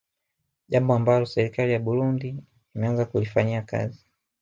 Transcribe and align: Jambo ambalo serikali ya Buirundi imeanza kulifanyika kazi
Jambo 0.67 0.93
ambalo 0.95 1.25
serikali 1.25 1.71
ya 1.73 1.79
Buirundi 1.79 2.35
imeanza 2.75 3.05
kulifanyika 3.05 3.61
kazi 3.61 4.05